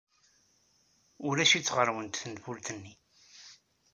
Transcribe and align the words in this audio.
Ulac-itt 1.27 1.73
ɣer-went 1.75 2.19
tenfult-nni. 2.21 2.93